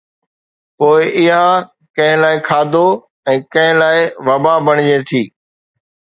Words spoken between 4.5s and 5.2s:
بڻجي